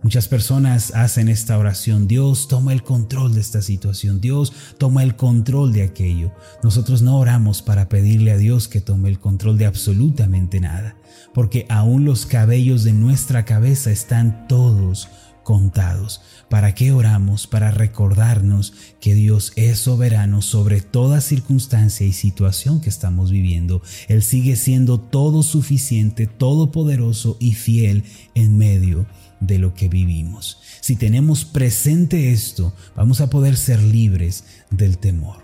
Muchas 0.04 0.28
personas 0.28 0.94
hacen 0.94 1.30
esta 1.30 1.56
oración, 1.56 2.06
Dios 2.06 2.46
toma 2.46 2.74
el 2.74 2.82
control 2.82 3.32
de 3.32 3.40
esta 3.40 3.62
situación, 3.62 4.20
Dios 4.20 4.52
toma 4.76 5.02
el 5.02 5.16
control 5.16 5.72
de 5.72 5.82
aquello. 5.82 6.30
Nosotros 6.62 7.00
no 7.00 7.16
oramos 7.18 7.62
para 7.62 7.88
pedirle 7.88 8.30
a 8.32 8.36
Dios 8.36 8.68
que 8.68 8.82
tome 8.82 9.08
el 9.08 9.18
control 9.18 9.56
de 9.56 9.64
absolutamente 9.64 10.60
nada, 10.60 10.98
porque 11.32 11.64
aún 11.70 12.04
los 12.04 12.26
cabellos 12.26 12.84
de 12.84 12.92
nuestra 12.92 13.46
cabeza 13.46 13.90
están 13.90 14.46
todos 14.46 15.08
contados. 15.42 16.20
¿Para 16.50 16.74
qué 16.74 16.92
oramos? 16.92 17.46
Para 17.46 17.70
recordarnos 17.70 18.74
que 19.00 19.14
Dios 19.14 19.52
es 19.56 19.78
soberano 19.78 20.42
sobre 20.42 20.82
toda 20.82 21.22
circunstancia 21.22 22.06
y 22.06 22.12
situación 22.12 22.82
que 22.82 22.90
estamos 22.90 23.30
viviendo. 23.30 23.80
Él 24.08 24.22
sigue 24.22 24.56
siendo 24.56 25.00
todo 25.00 25.42
suficiente, 25.42 26.26
todopoderoso 26.26 27.38
y 27.40 27.54
fiel 27.54 28.04
en 28.34 28.58
medio 28.58 29.06
de 29.40 29.58
lo 29.58 29.74
que 29.74 29.88
vivimos. 29.88 30.58
Si 30.80 30.96
tenemos 30.96 31.44
presente 31.44 32.32
esto, 32.32 32.74
vamos 32.96 33.20
a 33.20 33.30
poder 33.30 33.56
ser 33.56 33.82
libres 33.82 34.44
del 34.70 34.98
temor. 34.98 35.42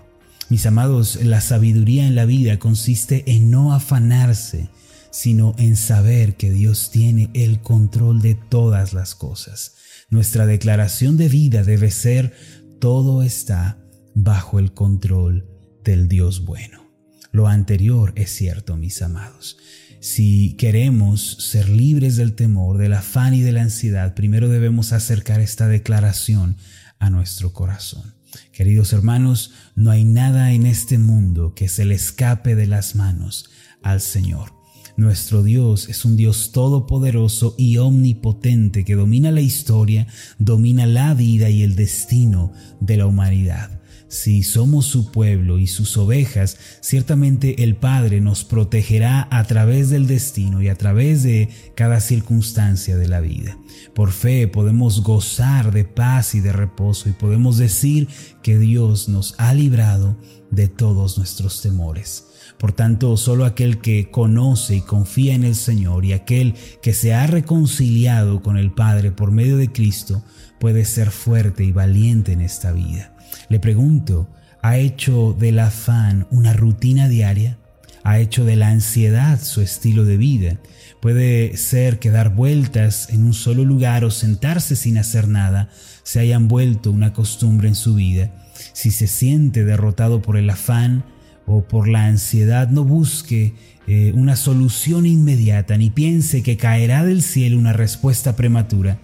Mis 0.48 0.66
amados, 0.66 1.22
la 1.22 1.40
sabiduría 1.40 2.06
en 2.06 2.14
la 2.14 2.24
vida 2.24 2.58
consiste 2.58 3.22
en 3.30 3.50
no 3.50 3.72
afanarse, 3.72 4.68
sino 5.10 5.54
en 5.58 5.76
saber 5.76 6.36
que 6.36 6.50
Dios 6.50 6.90
tiene 6.90 7.30
el 7.34 7.60
control 7.60 8.20
de 8.20 8.34
todas 8.34 8.92
las 8.92 9.14
cosas. 9.14 9.74
Nuestra 10.08 10.46
declaración 10.46 11.16
de 11.16 11.28
vida 11.28 11.62
debe 11.62 11.90
ser, 11.90 12.34
todo 12.80 13.22
está 13.22 13.78
bajo 14.14 14.58
el 14.58 14.72
control 14.72 15.46
del 15.84 16.08
Dios 16.08 16.44
bueno. 16.44 16.89
Lo 17.32 17.46
anterior 17.46 18.12
es 18.16 18.30
cierto, 18.30 18.76
mis 18.76 19.02
amados. 19.02 19.56
Si 20.00 20.54
queremos 20.54 21.36
ser 21.40 21.68
libres 21.68 22.16
del 22.16 22.34
temor, 22.34 22.78
del 22.78 22.94
afán 22.94 23.34
y 23.34 23.42
de 23.42 23.52
la 23.52 23.62
ansiedad, 23.62 24.14
primero 24.14 24.48
debemos 24.48 24.92
acercar 24.92 25.40
esta 25.40 25.68
declaración 25.68 26.56
a 26.98 27.10
nuestro 27.10 27.52
corazón. 27.52 28.14
Queridos 28.52 28.92
hermanos, 28.92 29.52
no 29.74 29.90
hay 29.90 30.04
nada 30.04 30.52
en 30.52 30.66
este 30.66 30.98
mundo 30.98 31.54
que 31.54 31.68
se 31.68 31.84
le 31.84 31.94
escape 31.94 32.54
de 32.54 32.66
las 32.66 32.94
manos 32.94 33.50
al 33.82 34.00
Señor. 34.00 34.52
Nuestro 34.96 35.42
Dios 35.42 35.88
es 35.88 36.04
un 36.04 36.16
Dios 36.16 36.52
todopoderoso 36.52 37.54
y 37.56 37.78
omnipotente 37.78 38.84
que 38.84 38.96
domina 38.96 39.30
la 39.30 39.40
historia, 39.40 40.06
domina 40.38 40.86
la 40.86 41.14
vida 41.14 41.48
y 41.48 41.62
el 41.62 41.74
destino 41.74 42.52
de 42.80 42.96
la 42.96 43.06
humanidad. 43.06 43.79
Si 44.10 44.42
somos 44.42 44.86
su 44.86 45.12
pueblo 45.12 45.60
y 45.60 45.68
sus 45.68 45.96
ovejas, 45.96 46.58
ciertamente 46.80 47.62
el 47.62 47.76
Padre 47.76 48.20
nos 48.20 48.42
protegerá 48.42 49.28
a 49.30 49.44
través 49.44 49.88
del 49.88 50.08
destino 50.08 50.60
y 50.60 50.68
a 50.68 50.74
través 50.74 51.22
de 51.22 51.48
cada 51.76 52.00
circunstancia 52.00 52.96
de 52.96 53.06
la 53.06 53.20
vida. 53.20 53.56
Por 53.94 54.10
fe 54.10 54.48
podemos 54.48 55.04
gozar 55.04 55.70
de 55.72 55.84
paz 55.84 56.34
y 56.34 56.40
de 56.40 56.52
reposo 56.52 57.08
y 57.08 57.12
podemos 57.12 57.56
decir 57.56 58.08
que 58.42 58.58
Dios 58.58 59.08
nos 59.08 59.36
ha 59.38 59.54
librado 59.54 60.16
de 60.50 60.66
todos 60.66 61.16
nuestros 61.16 61.62
temores. 61.62 62.26
Por 62.58 62.72
tanto, 62.72 63.16
solo 63.16 63.44
aquel 63.44 63.80
que 63.80 64.10
conoce 64.10 64.74
y 64.74 64.80
confía 64.80 65.36
en 65.36 65.44
el 65.44 65.54
Señor 65.54 66.04
y 66.04 66.14
aquel 66.14 66.56
que 66.82 66.94
se 66.94 67.14
ha 67.14 67.28
reconciliado 67.28 68.42
con 68.42 68.58
el 68.58 68.72
Padre 68.72 69.12
por 69.12 69.30
medio 69.30 69.56
de 69.56 69.70
Cristo 69.70 70.24
puede 70.58 70.84
ser 70.84 71.12
fuerte 71.12 71.62
y 71.62 71.70
valiente 71.70 72.32
en 72.32 72.40
esta 72.40 72.72
vida. 72.72 73.09
Le 73.48 73.60
pregunto, 73.60 74.28
¿ha 74.62 74.76
hecho 74.78 75.36
del 75.38 75.58
afán 75.58 76.26
una 76.30 76.52
rutina 76.52 77.08
diaria? 77.08 77.58
¿Ha 78.02 78.18
hecho 78.18 78.44
de 78.44 78.56
la 78.56 78.68
ansiedad 78.68 79.40
su 79.40 79.60
estilo 79.60 80.04
de 80.04 80.16
vida? 80.16 80.58
Puede 81.00 81.56
ser 81.56 81.98
que 81.98 82.10
dar 82.10 82.34
vueltas 82.34 83.08
en 83.10 83.24
un 83.24 83.34
solo 83.34 83.64
lugar 83.64 84.04
o 84.04 84.10
sentarse 84.10 84.76
sin 84.76 84.98
hacer 84.98 85.28
nada 85.28 85.68
se 86.02 86.20
hayan 86.20 86.48
vuelto 86.48 86.90
una 86.90 87.12
costumbre 87.12 87.68
en 87.68 87.74
su 87.74 87.94
vida. 87.94 88.30
Si 88.72 88.90
se 88.90 89.06
siente 89.06 89.64
derrotado 89.64 90.22
por 90.22 90.36
el 90.36 90.50
afán, 90.50 91.04
o 91.50 91.62
por 91.62 91.88
la 91.88 92.06
ansiedad 92.06 92.68
no 92.68 92.84
busque 92.84 93.54
eh, 93.88 94.12
una 94.14 94.36
solución 94.36 95.04
inmediata 95.04 95.76
ni 95.76 95.90
piense 95.90 96.44
que 96.44 96.56
caerá 96.56 97.04
del 97.04 97.22
cielo 97.22 97.58
una 97.58 97.72
respuesta 97.72 98.36
prematura. 98.36 98.98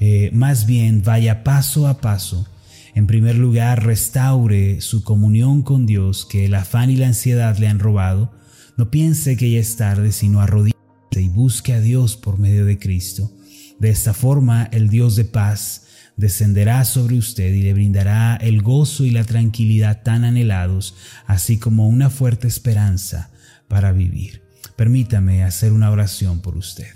Eh, 0.00 0.30
más 0.32 0.66
bien 0.66 1.02
vaya 1.02 1.44
paso 1.44 1.86
a 1.86 2.00
paso. 2.00 2.48
En 2.94 3.08
primer 3.08 3.36
lugar, 3.36 3.84
restaure 3.84 4.80
su 4.80 5.02
comunión 5.02 5.62
con 5.62 5.84
Dios 5.84 6.24
que 6.24 6.46
el 6.46 6.54
afán 6.54 6.90
y 6.90 6.96
la 6.96 7.08
ansiedad 7.08 7.58
le 7.58 7.66
han 7.66 7.80
robado. 7.80 8.32
No 8.76 8.90
piense 8.90 9.36
que 9.36 9.50
ya 9.50 9.58
es 9.58 9.76
tarde, 9.76 10.12
sino 10.12 10.40
arrodíllese 10.40 10.74
y 11.16 11.28
busque 11.28 11.72
a 11.72 11.80
Dios 11.80 12.16
por 12.16 12.38
medio 12.38 12.64
de 12.64 12.78
Cristo. 12.78 13.32
De 13.80 13.90
esta 13.90 14.14
forma, 14.14 14.68
el 14.72 14.88
Dios 14.88 15.16
de 15.16 15.24
paz 15.24 15.86
descenderá 16.16 16.84
sobre 16.84 17.18
usted 17.18 17.52
y 17.52 17.62
le 17.62 17.74
brindará 17.74 18.36
el 18.36 18.62
gozo 18.62 19.04
y 19.04 19.10
la 19.10 19.24
tranquilidad 19.24 20.02
tan 20.02 20.24
anhelados, 20.24 20.94
así 21.26 21.58
como 21.58 21.88
una 21.88 22.10
fuerte 22.10 22.46
esperanza 22.46 23.30
para 23.68 23.90
vivir. 23.90 24.42
Permítame 24.76 25.42
hacer 25.42 25.72
una 25.72 25.90
oración 25.90 26.40
por 26.40 26.56
usted. 26.56 26.92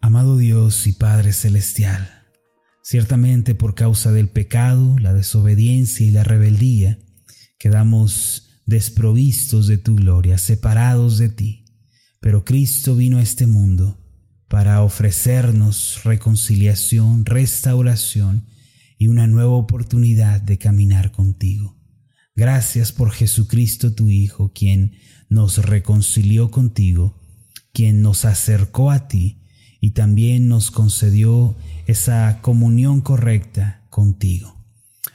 Amado 0.00 0.36
Dios 0.36 0.86
y 0.86 0.92
Padre 0.92 1.32
Celestial, 1.32 2.17
ciertamente 2.88 3.54
por 3.54 3.74
causa 3.74 4.12
del 4.12 4.30
pecado, 4.30 4.98
la 4.98 5.12
desobediencia 5.12 6.06
y 6.06 6.10
la 6.10 6.24
rebeldía, 6.24 6.98
quedamos 7.58 8.62
desprovistos 8.64 9.66
de 9.66 9.76
tu 9.76 9.94
gloria, 9.94 10.38
separados 10.38 11.18
de 11.18 11.28
ti. 11.28 11.66
Pero 12.18 12.46
Cristo 12.46 12.96
vino 12.96 13.18
a 13.18 13.22
este 13.22 13.46
mundo 13.46 14.02
para 14.48 14.80
ofrecernos 14.80 16.00
reconciliación, 16.04 17.26
restauración 17.26 18.46
y 18.96 19.08
una 19.08 19.26
nueva 19.26 19.52
oportunidad 19.52 20.40
de 20.40 20.56
caminar 20.56 21.12
contigo. 21.12 21.76
Gracias 22.34 22.90
por 22.92 23.10
Jesucristo 23.10 23.92
tu 23.92 24.08
Hijo, 24.08 24.54
quien 24.54 24.96
nos 25.28 25.58
reconcilió 25.58 26.50
contigo, 26.50 27.20
quien 27.74 28.00
nos 28.00 28.24
acercó 28.24 28.90
a 28.90 29.08
ti 29.08 29.42
y 29.78 29.90
también 29.90 30.48
nos 30.48 30.70
concedió 30.70 31.54
esa 31.88 32.40
comunión 32.42 33.00
correcta 33.00 33.86
contigo. 33.88 34.62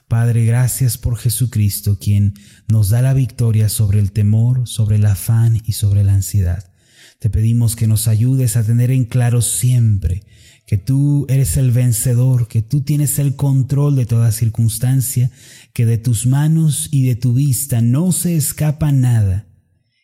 Padre, 0.07 0.43
gracias 0.45 0.97
por 0.97 1.17
Jesucristo, 1.17 1.99
quien 1.99 2.33
nos 2.67 2.89
da 2.89 3.03
la 3.03 3.13
victoria 3.13 3.69
sobre 3.69 3.99
el 3.99 4.11
temor, 4.11 4.67
sobre 4.67 4.95
el 4.95 5.05
afán 5.05 5.61
y 5.65 5.73
sobre 5.73 6.03
la 6.03 6.15
ansiedad. 6.15 6.71
Te 7.19 7.29
pedimos 7.29 7.75
que 7.75 7.87
nos 7.87 8.07
ayudes 8.07 8.57
a 8.57 8.63
tener 8.63 8.89
en 8.89 9.05
claro 9.05 9.43
siempre 9.43 10.25
que 10.65 10.77
tú 10.77 11.27
eres 11.29 11.57
el 11.57 11.69
vencedor, 11.69 12.47
que 12.47 12.63
tú 12.63 12.81
tienes 12.81 13.19
el 13.19 13.35
control 13.35 13.95
de 13.95 14.07
toda 14.07 14.31
circunstancia, 14.31 15.29
que 15.73 15.85
de 15.85 15.99
tus 15.99 16.25
manos 16.25 16.89
y 16.89 17.03
de 17.03 17.15
tu 17.15 17.33
vista 17.33 17.81
no 17.81 18.11
se 18.11 18.35
escapa 18.35 18.91
nada, 18.91 19.47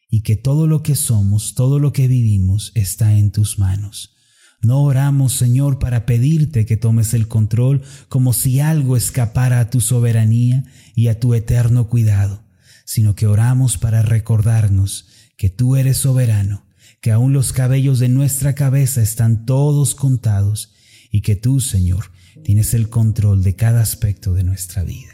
y 0.08 0.22
que 0.22 0.36
todo 0.36 0.68
lo 0.68 0.84
que 0.84 0.96
somos, 0.96 1.56
todo 1.56 1.80
lo 1.80 1.94
que 1.94 2.08
vivimos 2.08 2.72
está 2.76 3.18
en 3.18 3.32
tus 3.32 3.58
manos. 3.58 4.19
No 4.62 4.84
oramos, 4.84 5.34
Señor, 5.34 5.80
para 5.80 6.06
pedirte 6.06 6.66
que 6.66 6.78
tomes 6.78 7.14
el 7.14 7.28
control 7.28 7.82
como 8.10 8.34
si 8.34 8.60
algo 8.60 8.98
escapara 8.98 9.60
a 9.60 9.70
tu 9.70 9.82
soberanía 9.82 10.66
y 10.96 11.08
a 11.08 11.20
tu 11.20 11.34
eterno 11.34 11.88
cuidado, 11.88 12.44
sino 12.86 13.16
que 13.16 13.28
oramos 13.28 13.78
para 13.78 14.02
recordarnos 14.02 15.08
que 15.38 15.50
tú 15.50 15.76
eres 15.76 15.98
soberano 15.98 16.70
que 17.02 17.12
aún 17.12 17.34
los 17.34 17.54
cabellos 17.54 18.00
de 18.00 18.10
nuestra 18.10 18.56
cabeza 18.56 19.02
están 19.02 19.46
todos 19.46 19.96
contados 19.96 20.74
y 21.12 21.22
que 21.22 21.36
tú, 21.36 21.60
Señor, 21.60 22.12
tienes 22.44 22.74
el 22.74 22.90
control 22.90 23.44
de 23.44 23.56
cada 23.56 23.82
aspecto 23.82 24.34
de 24.34 24.44
nuestra 24.44 24.84
vida. 24.84 25.14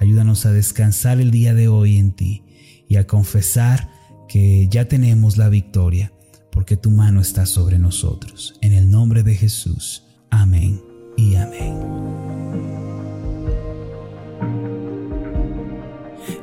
Ayúdanos 0.00 0.44
a 0.44 0.52
descansar 0.52 1.20
el 1.20 1.30
día 1.30 1.54
de 1.54 1.68
hoy 1.68 1.96
en 1.96 2.12
ti 2.12 2.44
y 2.88 2.96
a 2.96 3.06
confesar 3.06 3.90
que 4.28 4.68
ya 4.70 4.86
tenemos 4.86 5.36
la 5.36 5.48
victoria 5.48 6.12
porque 6.54 6.76
tu 6.76 6.90
mano 6.92 7.20
está 7.20 7.46
sobre 7.46 7.78
nosotros. 7.80 8.54
En 8.62 8.72
el 8.72 8.88
nombre 8.88 9.24
de 9.24 9.34
Jesús. 9.34 10.04
Amén 10.30 10.80
y 11.16 11.34
amén. 11.34 12.33